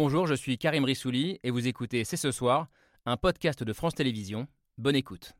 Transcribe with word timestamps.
Bonjour, 0.00 0.28
je 0.28 0.34
suis 0.34 0.58
Karim 0.58 0.84
Rissouli 0.84 1.40
et 1.42 1.50
vous 1.50 1.66
écoutez 1.66 2.04
C'est 2.04 2.16
ce 2.16 2.30
soir, 2.30 2.68
un 3.04 3.16
podcast 3.16 3.64
de 3.64 3.72
France 3.72 3.96
Télévisions. 3.96 4.46
Bonne 4.78 4.94
écoute. 4.94 5.32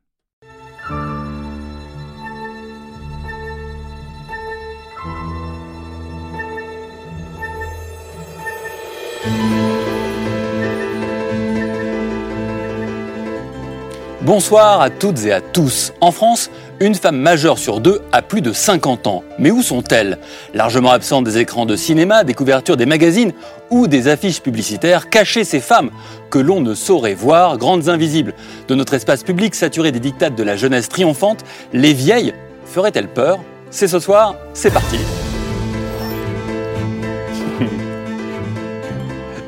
Bonsoir 14.23 14.81
à 14.81 14.89
toutes 14.89 15.23
et 15.23 15.31
à 15.31 15.39
tous. 15.39 15.93
En 16.01 16.11
France, 16.11 16.51
une 16.81 16.95
femme 16.95 17.17
majeure 17.17 17.57
sur 17.57 17.79
deux 17.79 18.01
a 18.11 18.21
plus 18.21 18.41
de 18.41 18.53
50 18.53 19.07
ans. 19.07 19.23
Mais 19.37 19.51
où 19.51 19.61
sont-elles? 19.61 20.17
Largement 20.53 20.91
absentes 20.91 21.25
des 21.25 21.37
écrans 21.37 21.65
de 21.65 21.75
cinéma, 21.75 22.23
des 22.23 22.33
couvertures 22.33 22.77
des 22.77 22.85
magazines 22.85 23.33
ou 23.69 23.87
des 23.87 24.07
affiches 24.07 24.41
publicitaires, 24.41 25.09
cachées 25.09 25.43
ces 25.43 25.59
femmes 25.59 25.91
que 26.29 26.39
l'on 26.39 26.61
ne 26.61 26.73
saurait 26.73 27.13
voir, 27.13 27.57
grandes 27.57 27.89
invisibles. 27.89 28.33
De 28.67 28.75
notre 28.75 28.93
espace 28.93 29.23
public 29.23 29.55
saturé 29.55 29.91
des 29.91 29.99
dictates 29.99 30.35
de 30.35 30.43
la 30.43 30.55
jeunesse 30.55 30.89
triomphante, 30.89 31.43
les 31.73 31.93
vieilles 31.93 32.33
feraient-elles 32.65 33.09
peur? 33.09 33.39
C'est 33.71 33.87
ce 33.87 33.99
soir, 33.99 34.35
c'est 34.53 34.71
parti. 34.71 34.99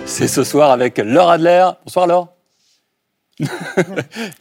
C'est 0.05 0.27
ce 0.27 0.44
soir 0.44 0.72
avec 0.72 0.98
Laure 0.98 1.30
Adler. 1.32 1.70
Bonsoir 1.86 2.05
Laure. 2.05 2.27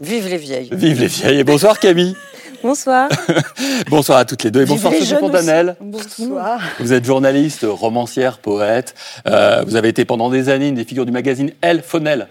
Vive 0.01 0.29
les 0.29 0.37
vieilles. 0.37 0.69
Vive 0.73 1.01
les 1.01 1.07
vieilles 1.07 1.39
et 1.39 1.45
bonsoir 1.45 1.79
Camille. 1.79 2.17
Bonsoir. 2.63 3.09
bonsoir 3.91 4.19
à 4.19 4.25
toutes 4.25 4.45
les 4.45 4.51
deux 4.51 4.63
et 4.63 4.67
bonsoir 4.67 4.93
Sophie 4.93 5.15
Fontanelle. 5.15 5.77
Bonsoir. 5.81 6.61
Vous 6.79 6.93
êtes 6.93 7.05
journaliste, 7.05 7.65
romancière, 7.69 8.39
poète. 8.39 8.95
Euh, 9.27 9.65
vous 9.67 9.77
avez 9.77 9.89
été 9.89 10.05
pendant 10.05 10.29
des 10.31 10.49
années 10.49 10.69
une 10.69 10.75
des 10.75 10.85
figures 10.85 11.07
du 11.07 11.13
magazine 11.13 11.53
Elle, 11.63 11.83
Fonel. 11.83 12.29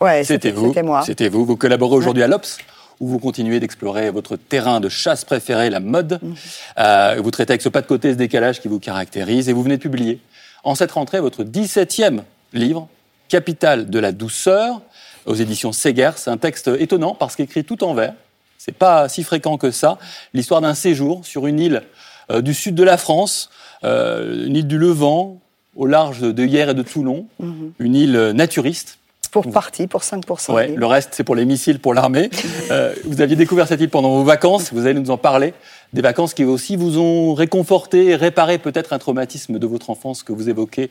Ouais, 0.00 0.24
c'était 0.24 0.50
vous. 0.50 0.68
C'était 0.68 0.82
moi. 0.82 1.02
C'était 1.04 1.28
vous. 1.28 1.44
Vous 1.44 1.56
collaborez 1.56 1.96
aujourd'hui 1.96 2.22
à 2.22 2.26
l'Obs 2.26 2.58
où 3.00 3.08
vous 3.08 3.18
continuez 3.18 3.60
d'explorer 3.60 4.10
votre 4.10 4.36
terrain 4.36 4.80
de 4.80 4.90
chasse 4.90 5.24
préféré, 5.24 5.70
la 5.70 5.80
mode. 5.80 6.18
Mhm. 6.22 6.34
Euh, 6.78 7.20
vous 7.22 7.30
traitez 7.30 7.52
avec 7.52 7.62
ce 7.62 7.70
pas 7.70 7.80
de 7.80 7.86
côté, 7.86 8.10
ce 8.12 8.16
décalage 8.16 8.60
qui 8.60 8.68
vous 8.68 8.78
caractérise 8.78 9.48
et 9.48 9.54
vous 9.54 9.62
venez 9.62 9.78
de 9.78 9.82
publier 9.82 10.20
en 10.62 10.74
cette 10.74 10.92
rentrée 10.92 11.20
votre 11.20 11.42
17e 11.42 12.20
livre, 12.52 12.88
Capitale 13.28 13.88
de 13.88 13.98
la 13.98 14.12
douceur, 14.12 14.82
aux 15.24 15.34
éditions 15.34 15.72
Seger. 15.72 16.10
C'est 16.16 16.30
un 16.30 16.36
texte 16.36 16.68
étonnant 16.78 17.14
parce 17.14 17.36
qu'écrit 17.36 17.64
tout 17.64 17.84
en 17.84 17.94
vert. 17.94 18.14
C'est 18.62 18.76
pas 18.76 19.08
si 19.08 19.22
fréquent 19.22 19.56
que 19.56 19.70
ça. 19.70 19.96
L'histoire 20.34 20.60
d'un 20.60 20.74
séjour 20.74 21.24
sur 21.24 21.46
une 21.46 21.58
île 21.58 21.82
euh, 22.30 22.42
du 22.42 22.52
sud 22.52 22.74
de 22.74 22.82
la 22.82 22.98
France, 22.98 23.48
euh, 23.84 24.46
une 24.46 24.54
île 24.54 24.66
du 24.66 24.76
Levant, 24.76 25.40
au 25.76 25.86
large 25.86 26.20
de 26.20 26.44
Hier 26.44 26.68
et 26.68 26.74
de 26.74 26.82
Toulon, 26.82 27.26
mhm. 27.38 27.72
une 27.78 27.94
île 27.94 28.32
naturiste. 28.34 28.98
Pour 29.30 29.50
partie, 29.50 29.86
pour 29.86 30.02
5%. 30.02 30.52
Ouais, 30.52 30.74
le 30.76 30.86
reste, 30.86 31.10
c'est 31.12 31.24
pour 31.24 31.36
les 31.36 31.46
missiles, 31.46 31.78
pour 31.78 31.94
l'armée. 31.94 32.28
Euh, 32.70 32.94
vous 33.04 33.20
aviez 33.20 33.34
découvert 33.34 33.66
cette 33.66 33.80
île 33.80 33.88
pendant 33.88 34.10
vos 34.10 34.22
vacances, 34.22 34.72
vous 34.72 34.86
allez 34.86 34.94
nous 34.94 35.10
en 35.10 35.16
parler. 35.16 35.54
Des 35.92 36.02
vacances 36.02 36.34
qui 36.34 36.44
aussi 36.44 36.76
vous 36.76 36.98
ont 36.98 37.34
réconforté 37.34 38.10
et 38.10 38.14
réparé 38.14 38.58
peut-être 38.58 38.92
un 38.92 38.98
traumatisme 39.00 39.58
de 39.58 39.66
votre 39.66 39.90
enfance 39.90 40.22
que 40.22 40.32
vous 40.32 40.48
évoquez 40.48 40.88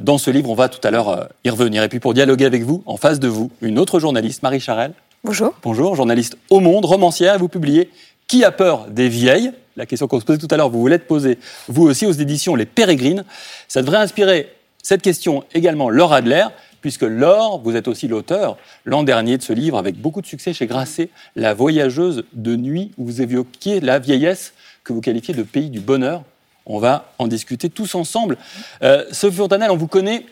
dans 0.00 0.16
ce 0.16 0.30
livre. 0.30 0.48
On 0.48 0.54
va 0.54 0.70
tout 0.70 0.80
à 0.88 0.90
l'heure 0.90 1.28
y 1.44 1.50
revenir. 1.50 1.82
Et 1.82 1.90
puis 1.90 2.00
pour 2.00 2.14
dialoguer 2.14 2.46
avec 2.46 2.62
vous, 2.62 2.82
en 2.86 2.96
face 2.96 3.20
de 3.20 3.28
vous, 3.28 3.50
une 3.60 3.78
autre 3.78 4.00
journaliste, 4.00 4.42
Marie 4.42 4.60
Charelle. 4.60 4.94
Bonjour. 5.24 5.54
Bonjour, 5.62 5.94
journaliste 5.94 6.36
au 6.50 6.58
Monde, 6.58 6.84
romancière. 6.84 7.38
Vous 7.38 7.46
publiez 7.46 7.90
Qui 8.26 8.42
a 8.42 8.50
peur 8.50 8.88
des 8.88 9.08
vieilles? 9.08 9.52
La 9.76 9.86
question 9.86 10.08
qu'on 10.08 10.18
se 10.18 10.24
posait 10.24 10.40
tout 10.40 10.48
à 10.50 10.56
l'heure, 10.56 10.68
vous 10.68 10.80
vous 10.80 10.88
l'êtes 10.88 11.06
posée, 11.06 11.38
vous 11.68 11.84
aussi, 11.84 12.06
aux 12.06 12.12
éditions 12.12 12.56
Les 12.56 12.66
Pérégrines. 12.66 13.24
Ça 13.68 13.82
devrait 13.82 13.98
inspirer 13.98 14.52
cette 14.82 15.00
question 15.00 15.44
également 15.54 15.90
Laure 15.90 16.12
Adler, 16.12 16.46
puisque 16.80 17.02
Laure, 17.02 17.60
vous 17.62 17.76
êtes 17.76 17.86
aussi 17.86 18.08
l'auteur 18.08 18.56
l'an 18.84 19.04
dernier 19.04 19.38
de 19.38 19.44
ce 19.44 19.52
livre 19.52 19.78
avec 19.78 19.94
beaucoup 19.94 20.22
de 20.22 20.26
succès 20.26 20.52
chez 20.52 20.66
Grasset, 20.66 21.08
La 21.36 21.54
voyageuse 21.54 22.24
de 22.32 22.56
nuit, 22.56 22.90
où 22.98 23.04
vous 23.04 23.22
évoquiez 23.22 23.78
la 23.78 24.00
vieillesse 24.00 24.54
que 24.82 24.92
vous 24.92 25.00
qualifiez 25.00 25.34
de 25.34 25.44
pays 25.44 25.70
du 25.70 25.78
bonheur. 25.78 26.24
On 26.66 26.80
va 26.80 27.12
en 27.20 27.28
discuter 27.28 27.70
tous 27.70 27.94
ensemble. 27.94 28.38
Euh, 28.82 29.04
Sophie 29.12 29.36
Fontanelle, 29.36 29.70
on 29.70 29.76
vous 29.76 29.86
connaît 29.86 30.26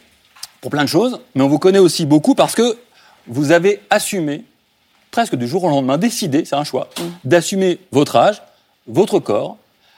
pour 0.60 0.72
plein 0.72 0.82
de 0.82 0.88
choses, 0.88 1.20
mais 1.36 1.44
on 1.44 1.48
vous 1.48 1.60
connaît 1.60 1.78
aussi 1.78 2.06
beaucoup 2.06 2.34
parce 2.34 2.56
que 2.56 2.76
vous 3.28 3.52
avez 3.52 3.80
assumé 3.88 4.42
presque 5.10 5.36
du 5.36 5.46
jour 5.46 5.64
au 5.64 5.68
lendemain, 5.68 5.98
décider, 5.98 6.44
c'est 6.44 6.56
un 6.56 6.64
choix, 6.64 6.88
mm. 6.98 7.02
d'assumer 7.24 7.78
votre 7.92 8.16
âge, 8.16 8.42
votre 8.86 9.18
corps, 9.18 9.56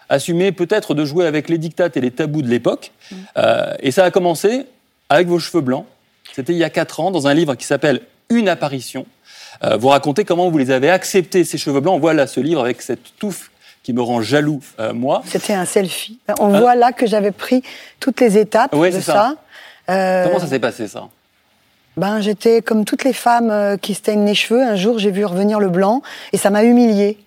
assumer 0.09 0.53
peut-être 0.53 0.95
de 0.95 1.05
jouer 1.05 1.27
avec 1.27 1.49
les 1.49 1.59
dictates 1.59 1.97
et 1.97 2.01
les 2.01 2.11
tabous 2.11 2.43
de 2.43 2.49
l'époque. 2.49 2.93
Mm. 3.11 3.17
Euh, 3.37 3.75
et 3.81 3.91
ça 3.91 4.05
a 4.05 4.11
commencé 4.11 4.67
avec 5.09 5.29
vos 5.29 5.39
cheveux 5.39 5.63
blancs. 5.63 5.87
C'était 6.33 6.53
il 6.53 6.59
y 6.59 6.65
a 6.65 6.71
quatre 6.71 7.01
ans, 7.01 7.11
dans 7.11 7.27
un 7.27 7.35
livre 7.35 7.55
qui 7.55 7.67
s'appelle 7.67 8.03
Une 8.31 8.49
apparition. 8.49 9.07
Euh, 9.65 9.77
vous 9.77 9.89
racontez 9.89 10.25
comment 10.25 10.51
vous 10.51 10.59
les 10.59 10.71
avez 10.71 10.91
acceptés, 10.91 11.45
ces 11.45 11.59
cheveux 11.59 11.81
blancs. 11.81 12.01
Voilà 12.01 12.27
ce 12.27 12.41
livre 12.41 12.63
avec 12.63 12.83
cette 12.83 13.17
touffe 13.19 13.51
qui 13.83 13.93
me 13.93 14.01
rend 14.01 14.23
jaloux, 14.23 14.61
euh, 14.79 14.95
moi. 14.95 15.23
C'était 15.27 15.55
un 15.55 15.65
selfie. 15.65 16.19
On 16.39 16.49
voit 16.49 16.77
là 16.77 16.93
que 16.93 17.07
j'avais 17.07 17.33
pris 17.33 17.63
toutes 17.99 18.21
les 18.21 18.39
étapes 18.39 18.75
de 18.75 19.01
ça. 19.01 19.35
Comment 19.87 20.39
ça 20.39 20.47
s'est 20.47 20.61
passé, 20.61 20.89
ça? 20.89 21.09
Ben, 21.97 22.21
j'étais 22.21 22.63
comme 22.63 22.85
toutes 22.85 23.05
les 23.05 23.13
femmes 23.13 23.51
euh, 23.51 23.77
qui 23.77 23.95
se 23.95 24.01
teignent 24.01 24.25
les 24.25 24.35
cheveux. 24.35 24.63
Un 24.63 24.77
jour, 24.77 24.99
j'ai 24.99 25.11
vu 25.11 25.25
revenir 25.25 25.61
le 25.61 25.69
blanc 25.69 26.03
et 26.33 26.37
ça 26.39 26.51
m'a 26.51 26.65
humiliée. 26.65 27.19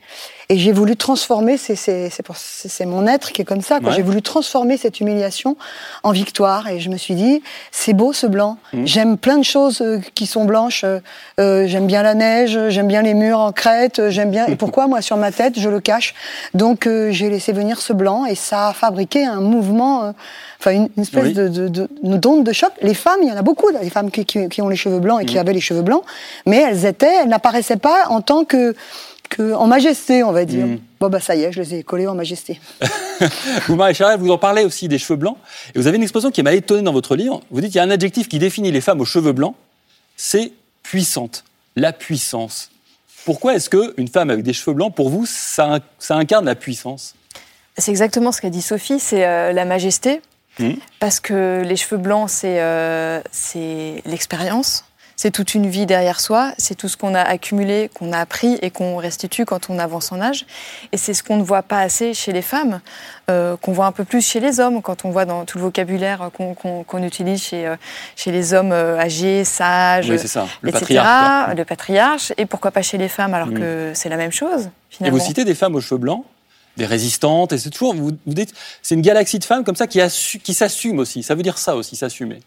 Et 0.50 0.58
j'ai 0.58 0.72
voulu 0.72 0.96
transformer, 0.96 1.58
c'est 1.58 2.86
mon 2.86 3.08
être 3.08 3.32
qui 3.32 3.42
est 3.42 3.46
comme 3.46 3.62
ça, 3.62 3.80
j'ai 3.96 4.02
voulu 4.02 4.22
transformer 4.22 4.78
cette 4.78 5.00
humiliation 5.00 5.58
en 6.04 6.12
victoire. 6.12 6.68
Et 6.68 6.80
je 6.80 6.90
me 6.90 6.98
suis 6.98 7.16
dit, 7.16 7.42
c'est 7.72 7.94
beau 7.94 8.14
ce 8.14 8.28
blanc. 8.28 8.58
Mmh. 8.74 8.86
J'aime 8.86 9.18
plein 9.18 9.38
de 9.38 9.44
choses 9.44 9.82
euh, 9.82 10.00
qui 10.14 10.28
sont 10.28 10.46
blanches. 10.46 10.86
Euh, 11.40 11.68
j'aime 11.68 11.88
bien 11.88 12.04
la 12.04 12.14
neige, 12.14 12.60
j'aime 12.70 12.88
bien 12.88 13.02
les 13.02 13.14
murs 13.14 13.40
en 13.40 13.52
crête, 13.52 14.10
j'aime 14.10 14.32
bien. 14.32 14.46
Et 14.46 14.56
pourquoi 14.56 14.88
moi 14.88 15.02
sur 15.02 15.18
ma 15.18 15.32
tête, 15.32 15.60
je 15.60 15.70
le 15.70 15.80
cache 15.80 16.14
Donc 16.54 16.88
j'ai 17.10 17.30
laissé 17.30 17.52
venir 17.52 17.82
ce 17.82 17.94
blanc 17.94 18.26
et 18.26 18.36
ça 18.36 18.70
a 18.70 18.74
fabriqué 18.74 19.26
un 19.26 19.42
mouvement 19.42 20.14
enfin 20.60 20.72
une, 20.72 21.02
espèce 21.02 21.34
de, 21.34 21.48
de, 21.48 21.68
de, 21.68 21.88
d'onde 22.04 22.44
de 22.44 22.54
choc. 22.54 22.72
Les 22.82 22.94
femmes, 22.94 23.20
il 23.22 23.30
y 23.30 23.32
en 23.32 23.38
a 23.38 23.42
beaucoup, 23.42 23.70
les 23.70 23.90
femmes 23.90 24.12
qui, 24.12 24.26
qui, 24.26 24.62
ont 24.62 24.70
les 24.70 24.76
cheveux 24.76 25.00
blancs 25.00 25.22
et 25.22 25.26
qui 25.26 25.36
mm. 25.36 25.40
avaient 25.40 25.54
les 25.54 25.62
cheveux 25.62 25.82
blancs, 25.82 26.04
mais 26.46 26.58
elles 26.58 26.86
étaient, 26.86 27.22
elles 27.22 27.30
n'apparaissaient 27.30 27.78
pas 27.78 28.08
en 28.10 28.22
tant 28.22 28.46
que, 28.46 28.76
que 29.30 29.54
en 29.54 29.68
majesté, 29.68 30.24
on 30.24 30.32
va 30.32 30.46
dire. 30.46 30.66
Mm. 30.66 30.80
Bon 31.00 31.10
bah 31.10 31.20
ça 31.20 31.36
y 31.36 31.44
est, 31.44 31.52
je 31.52 31.62
les 31.62 31.76
ai 31.76 31.84
collés 31.84 32.08
en 32.08 32.16
majesté. 32.16 32.60
vous, 33.68 33.76
Marie 33.76 33.94
Charles, 33.94 34.20
vous 34.20 34.32
en 34.32 34.38
parlez 34.38 34.64
aussi 34.64 34.88
des 34.88 34.98
cheveux 34.98 35.18
blancs, 35.18 35.38
et 35.74 35.80
vous 35.80 35.88
avez 35.88 35.98
une 35.98 36.04
expression 36.04 36.32
qui 36.32 36.44
m'a 36.44 36.54
étonné 36.54 36.82
dans 36.82 36.94
votre 36.94 37.16
livre. 37.16 37.42
Vous 37.52 37.62
dites 37.62 37.72
qu'il 37.72 37.78
y 37.78 37.82
a 37.82 37.84
un 37.84 37.92
adjectif 37.92 38.28
qui 38.28 38.40
définit 38.40 38.72
les 38.72 38.82
femmes 38.82 39.02
aux 39.02 39.06
cheveux 39.06 39.34
blancs, 39.34 39.56
c'est 40.16 40.52
puissante, 40.84 41.44
la 41.76 41.94
puissance. 41.94 42.72
Pourquoi 43.26 43.56
est-ce 43.56 43.70
qu'une 43.70 44.08
femme 44.08 44.30
avec 44.30 44.44
des 44.44 44.54
cheveux 44.54 44.76
blancs, 44.76 44.94
pour 44.94 45.10
vous, 45.10 45.26
ça, 45.26 45.80
ça 45.98 46.16
incarne 46.16 46.46
la 46.46 46.56
puissance? 46.56 47.16
C'est 47.78 47.92
exactement 47.92 48.32
ce 48.32 48.40
qu'a 48.40 48.50
dit 48.50 48.62
Sophie, 48.62 49.00
c'est 49.00 49.26
euh, 49.26 49.52
la 49.52 49.66
majesté. 49.66 50.22
Mmh. 50.60 50.74
Parce 51.00 51.20
que 51.20 51.64
les 51.66 51.76
cheveux 51.76 51.98
blancs, 51.98 52.30
euh, 52.44 53.22
c'est 53.32 54.02
l'expérience. 54.06 54.86
C'est 55.16 55.32
toute 55.32 55.54
une 55.56 55.68
vie 55.68 55.86
derrière 55.86 56.20
soi. 56.20 56.54
C'est 56.58 56.76
tout 56.76 56.88
ce 56.88 56.98
qu'on 56.98 57.16
a 57.16 57.22
accumulé, 57.22 57.90
qu'on 57.94 58.12
a 58.12 58.20
appris 58.20 58.58
et 58.62 58.70
qu'on 58.70 58.98
restitue 58.98 59.46
quand 59.46 59.70
on 59.70 59.80
avance 59.80 60.12
en 60.12 60.22
âge. 60.22 60.46
Et 60.92 60.98
c'est 60.98 61.14
ce 61.14 61.24
qu'on 61.24 61.38
ne 61.38 61.44
voit 61.44 61.64
pas 61.64 61.80
assez 61.80 62.14
chez 62.14 62.32
les 62.32 62.42
femmes, 62.42 62.82
euh, 63.30 63.56
qu'on 63.58 63.72
voit 63.72 63.86
un 63.86 63.92
peu 63.92 64.04
plus 64.04 64.26
chez 64.26 64.40
les 64.40 64.60
hommes, 64.60 64.82
quand 64.82 65.06
on 65.06 65.12
voit 65.12 65.26
dans 65.26 65.46
tout 65.46 65.58
le 65.58 65.64
vocabulaire 65.64 66.30
qu'on 66.34 67.04
utilise 67.04 67.42
chez, 67.42 67.68
euh, 67.68 67.76
chez 68.16 68.32
les 68.32 68.54
hommes 68.54 68.74
âgés, 68.74 69.44
sages, 69.44 70.10
le 70.10 70.16
etc. 70.16 70.42
Patriarche, 70.62 71.56
le 71.56 71.66
patriarche. 71.66 72.34
Et 72.38 72.46
pourquoi 72.46 72.72
pas 72.72 72.82
chez 72.82 72.98
les 72.98 73.10
femmes 73.10 73.34
alors 73.34 73.48
mmh. 73.48 73.60
que 73.60 73.92
c'est 73.94 74.10
la 74.10 74.18
même 74.18 74.32
chose 74.32 74.70
finalement. 74.90 75.18
Et 75.18 75.20
vous 75.20 75.26
citez 75.26 75.46
des 75.46 75.56
femmes 75.56 75.76
aux 75.76 75.82
cheveux 75.82 76.00
blancs 76.00 76.24
des 76.78 76.86
résistantes. 76.86 77.54
Et 77.54 77.58
c'est 77.58 77.70
toujours, 77.70 77.94
vous, 77.96 78.12
vous 78.26 78.34
dites, 78.34 78.54
c'est 78.82 78.96
une 78.96 79.02
galaxie 79.02 79.40
de 79.40 79.44
femmes 79.44 79.64
comme 79.64 79.76
ça 79.76 79.88
qui, 79.88 80.00
qui 80.44 80.54
s'assument 80.54 81.00
aussi. 81.00 81.24
Ça 81.24 81.36
veut 81.36 81.44
dire 81.44 81.58
ça 81.58 81.76
aussi, 81.76 81.96
s'assumer. 81.96 82.40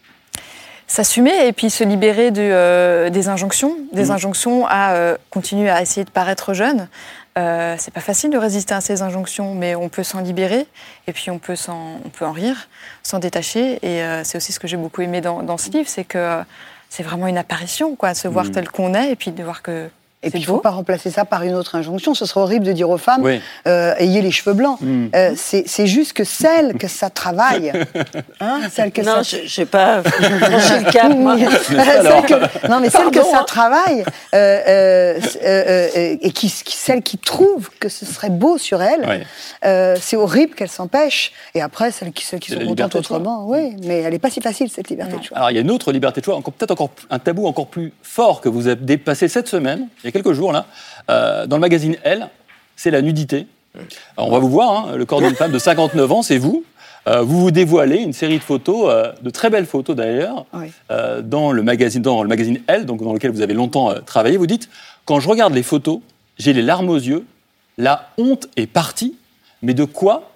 S'assumer 0.90 1.46
et 1.46 1.52
puis 1.52 1.68
se 1.68 1.84
libérer 1.84 2.32
euh, 2.34 3.10
des 3.10 3.28
injonctions, 3.28 3.76
des 3.92 4.06
mmh. 4.06 4.10
injonctions 4.10 4.66
à 4.66 4.94
euh, 4.94 5.16
continuer 5.28 5.68
à 5.68 5.82
essayer 5.82 6.04
de 6.04 6.10
paraître 6.10 6.54
jeune. 6.54 6.88
Euh, 7.36 7.76
c'est 7.78 7.92
pas 7.92 8.00
facile 8.00 8.30
de 8.30 8.38
résister 8.38 8.72
à 8.72 8.80
ces 8.80 9.02
injonctions, 9.02 9.54
mais 9.54 9.74
on 9.74 9.90
peut 9.90 10.02
s'en 10.02 10.20
libérer 10.20 10.66
et 11.06 11.12
puis 11.12 11.30
on 11.30 11.38
peut, 11.38 11.56
on 11.68 12.08
peut 12.08 12.24
en 12.24 12.32
rire, 12.32 12.68
s'en 13.02 13.18
détacher. 13.18 13.78
Et 13.82 14.02
c'est 14.24 14.38
aussi 14.38 14.52
ce 14.52 14.58
que 14.58 14.66
j'ai 14.66 14.78
beaucoup 14.78 15.02
aimé 15.02 15.20
dans, 15.20 15.42
dans 15.42 15.58
ce 15.58 15.70
livre, 15.70 15.88
c'est 15.88 16.04
que 16.04 16.42
c'est 16.88 17.02
vraiment 17.02 17.26
une 17.26 17.38
apparition, 17.38 17.94
quoi, 17.94 18.14
se 18.14 18.26
voir 18.26 18.46
mmh. 18.46 18.52
tel 18.52 18.70
qu'on 18.70 18.94
est 18.94 19.12
et 19.12 19.16
puis 19.16 19.30
de 19.30 19.44
voir 19.44 19.60
que 19.60 19.90
Et 20.24 20.30
puis, 20.30 20.40
il 20.40 20.42
ne 20.42 20.46
faut 20.46 20.58
pas 20.58 20.70
remplacer 20.70 21.10
ça 21.10 21.24
par 21.24 21.44
une 21.44 21.54
autre 21.54 21.76
injonction. 21.76 22.12
Ce 22.12 22.26
serait 22.26 22.40
horrible 22.40 22.66
de 22.66 22.72
dire 22.72 22.90
aux 22.90 22.98
femmes 22.98 23.24
euh, 23.68 23.94
ayez 23.98 24.20
les 24.20 24.32
cheveux 24.32 24.52
blancs. 24.52 24.80
Hmm. 24.80 25.06
Euh, 25.14 25.32
c'est 25.36 25.86
juste 25.86 26.12
que 26.12 26.24
celle 26.24 26.76
que 26.76 26.88
ça 26.88 27.08
travaille, 27.08 27.72
hein, 28.40 28.62
celle 28.72 28.90
que 28.90 29.00
non, 29.02 29.22
ça... 29.22 29.38
je 29.44 29.48
sais 29.48 29.64
pas 29.64 30.02
franchi 30.02 30.84
le 30.84 30.90
cap, 30.90 31.14
moi. 31.16 31.36
non, 32.68 32.80
mais 32.80 32.90
celle 32.90 33.10
que 33.12 33.22
ça 33.22 33.44
travaille 33.46 34.04
euh, 34.34 35.20
et 36.20 36.32
qui, 36.32 36.48
celle 36.48 37.02
qui 37.02 37.18
trouve 37.18 37.70
que 37.78 37.88
ce 37.88 38.04
serait 38.04 38.30
beau 38.30 38.58
sur 38.58 38.82
elle, 38.82 39.24
c'est 40.00 40.16
horrible 40.16 40.56
qu'elle 40.56 40.68
s'empêche. 40.68 41.32
Et 41.54 41.60
après, 41.60 41.92
celles 41.92 42.10
qui, 42.10 42.24
celles 42.24 42.40
qui 42.40 42.50
sont 42.50 42.66
contentes 42.66 42.96
autrement, 42.96 43.46
oui. 43.46 43.76
Mais 43.84 44.00
elle 44.00 44.12
n'est 44.12 44.18
pas 44.18 44.30
si 44.30 44.40
facile 44.40 44.68
cette 44.68 44.90
liberté 44.90 45.16
de 45.16 45.22
choix. 45.22 45.36
Alors 45.36 45.50
il 45.52 45.54
y 45.54 45.58
a 45.58 45.62
une 45.62 45.70
autre 45.70 45.92
liberté 45.92 46.20
de 46.20 46.24
choix, 46.24 46.40
peut-être 46.42 46.72
encore 46.72 46.90
un 47.08 47.20
tabou 47.20 47.46
encore 47.46 47.68
plus 47.68 47.92
fort 48.02 48.40
que 48.40 48.48
vous 48.48 48.66
avez 48.66 48.80
dépassé 48.80 49.28
cette 49.28 49.46
semaine 49.46 49.86
il 50.08 50.14
y 50.14 50.18
a 50.18 50.22
quelques 50.22 50.34
jours, 50.34 50.52
là, 50.52 50.66
euh, 51.10 51.46
dans 51.46 51.56
le 51.56 51.60
magazine 51.60 51.96
Elle, 52.02 52.28
c'est 52.76 52.90
la 52.90 53.02
nudité. 53.02 53.46
on 54.16 54.30
va 54.30 54.38
vous 54.38 54.48
voir, 54.48 54.88
hein, 54.88 54.96
le 54.96 55.04
corps 55.04 55.20
d'une 55.20 55.34
femme 55.34 55.52
de 55.52 55.58
59 55.58 56.12
ans, 56.12 56.22
c'est 56.22 56.38
vous. 56.38 56.64
Euh, 57.06 57.20
vous 57.20 57.40
vous 57.40 57.50
dévoilez 57.50 57.98
une 57.98 58.14
série 58.14 58.38
de 58.38 58.42
photos, 58.42 58.86
euh, 58.88 59.12
de 59.20 59.28
très 59.28 59.50
belles 59.50 59.66
photos 59.66 59.94
d'ailleurs, 59.94 60.46
dans, 61.22 61.52
le 61.52 61.62
magazine, 61.62 62.00
dans 62.00 62.22
le 62.22 62.28
magazine 62.28 62.62
Elle, 62.66 62.86
donc 62.86 63.02
dans 63.02 63.12
lequel 63.12 63.32
vous 63.32 63.42
avez 63.42 63.52
longtemps 63.52 63.92
travaillé. 64.06 64.38
Vous 64.38 64.46
dites 64.46 64.70
Quand 65.04 65.20
je 65.20 65.28
regarde 65.28 65.52
les 65.52 65.62
photos, 65.62 66.00
j'ai 66.38 66.54
les 66.54 66.62
larmes 66.62 66.88
aux 66.88 66.96
yeux, 66.96 67.26
la 67.76 68.08
honte 68.16 68.48
est 68.56 68.66
partie, 68.66 69.14
mais 69.60 69.74
de 69.74 69.84
quoi 69.84 70.32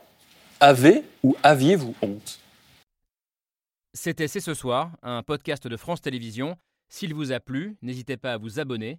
avez 0.60 1.02
ou 1.22 1.34
aviez-vous 1.42 1.94
honte? 2.02 2.40
C'était 3.94 4.28
C'est 4.28 4.40
ce 4.40 4.52
soir, 4.52 4.90
un 5.02 5.22
podcast 5.22 5.66
de 5.66 5.76
France 5.78 6.02
Télévisions. 6.02 6.56
S'il 6.88 7.14
vous 7.14 7.32
a 7.32 7.40
plu, 7.40 7.76
n'hésitez 7.80 8.18
pas 8.18 8.34
à 8.34 8.36
vous 8.36 8.60
abonner. 8.60 8.98